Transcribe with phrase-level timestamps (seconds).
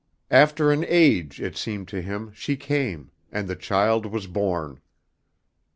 [0.31, 4.81] After an age, it seemed to him, she came, and the child was born.